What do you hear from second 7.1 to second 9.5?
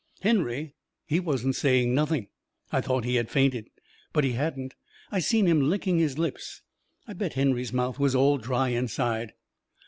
bet Henry's mouth was all dry inside.